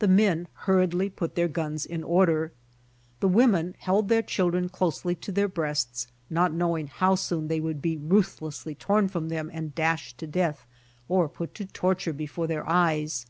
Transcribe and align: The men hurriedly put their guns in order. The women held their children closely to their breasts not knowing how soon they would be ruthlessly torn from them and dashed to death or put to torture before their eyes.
The 0.00 0.08
men 0.08 0.48
hurriedly 0.66 1.10
put 1.10 1.36
their 1.36 1.46
guns 1.46 1.86
in 1.86 2.02
order. 2.02 2.50
The 3.20 3.28
women 3.28 3.76
held 3.78 4.08
their 4.08 4.20
children 4.20 4.68
closely 4.68 5.14
to 5.14 5.30
their 5.30 5.46
breasts 5.46 6.08
not 6.28 6.52
knowing 6.52 6.88
how 6.88 7.14
soon 7.14 7.46
they 7.46 7.60
would 7.60 7.80
be 7.80 7.96
ruthlessly 7.96 8.74
torn 8.74 9.06
from 9.06 9.28
them 9.28 9.48
and 9.54 9.72
dashed 9.72 10.18
to 10.18 10.26
death 10.26 10.66
or 11.08 11.28
put 11.28 11.54
to 11.54 11.66
torture 11.66 12.12
before 12.12 12.48
their 12.48 12.68
eyes. 12.68 13.26